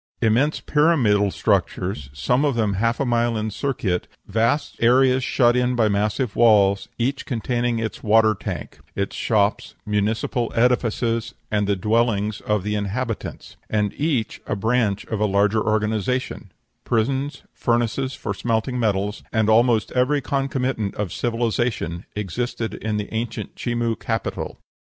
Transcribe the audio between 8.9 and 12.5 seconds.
its shops, municipal edifices, and the dwellings